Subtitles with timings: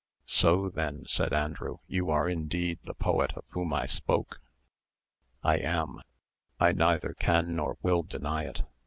[0.25, 4.41] "So, then," said Andrew, "you are indeed the poet of whom I spoke."
[5.43, 6.01] "I am:
[6.59, 8.63] I neither can nor will deny it.